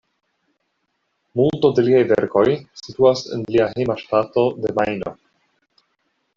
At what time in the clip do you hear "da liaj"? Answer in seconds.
1.81-2.01